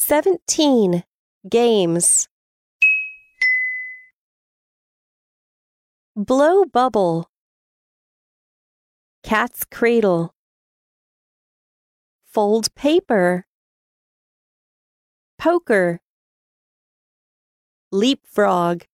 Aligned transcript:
17. 0.00 1.04
Games. 1.46 2.26
Blow 6.16 6.64
bubble. 6.64 7.28
Cat's 9.22 9.66
cradle. 9.70 10.34
Fold 12.24 12.74
paper. 12.74 13.44
Poker. 15.38 16.00
Leapfrog. 17.92 18.84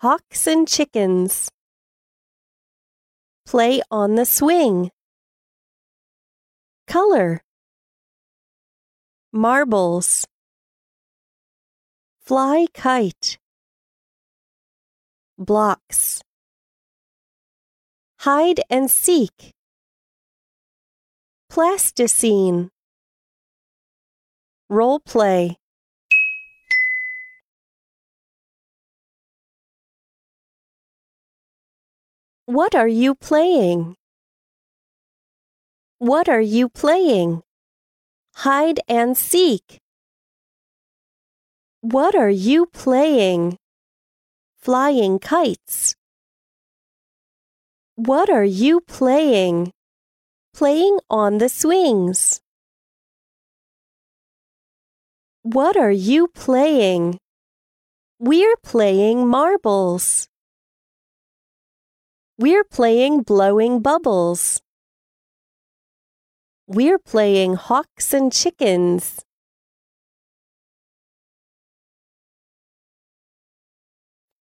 Hawks 0.00 0.46
and 0.46 0.66
chickens. 0.66 1.50
Play 3.44 3.82
on 3.90 4.14
the 4.14 4.24
swing. 4.24 4.90
Color. 6.86 7.42
Marbles. 9.32 10.26
Fly 12.18 12.66
kite. 12.74 13.38
Blocks. 15.38 16.20
Hide 18.18 18.60
and 18.68 18.90
seek. 18.90 19.52
Plasticine. 21.48 22.70
Role 24.68 24.98
play. 24.98 25.56
What 32.46 32.74
are 32.74 32.88
you 32.88 33.14
playing? 33.14 33.94
What 35.98 36.28
are 36.28 36.40
you 36.40 36.68
playing? 36.68 37.44
Hide 38.40 38.80
and 38.88 39.18
seek. 39.18 39.76
What 41.82 42.14
are 42.14 42.30
you 42.30 42.64
playing? 42.64 43.58
Flying 44.56 45.18
kites. 45.18 45.94
What 47.96 48.30
are 48.30 48.44
you 48.44 48.80
playing? 48.80 49.72
Playing 50.54 51.00
on 51.10 51.36
the 51.36 51.50
swings. 51.50 52.40
What 55.42 55.76
are 55.76 55.92
you 55.92 56.26
playing? 56.28 57.18
We're 58.18 58.56
playing 58.64 59.28
marbles. 59.28 60.28
We're 62.38 62.64
playing 62.64 63.20
blowing 63.20 63.80
bubbles. 63.80 64.62
We're 66.72 67.00
playing 67.00 67.54
hawks 67.56 68.14
and 68.14 68.32
chickens. 68.32 69.24